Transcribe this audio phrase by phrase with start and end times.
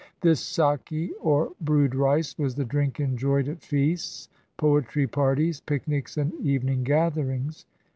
[0.21, 6.33] This sake or brewed rice was the drink enjoyed at feasts, poetry parties, picnics, and
[6.43, 7.67] evening gatherings.